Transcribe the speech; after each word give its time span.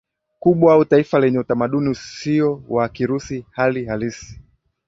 kubwa 0.39 0.73
au 0.73 0.85
taifa 0.85 1.19
lenye 1.19 1.39
utamaduni 1.39 1.89
usio 1.89 2.63
wa 2.69 2.89
Kirusi 2.89 3.45
Hali 3.51 3.85
halisi 3.85 4.39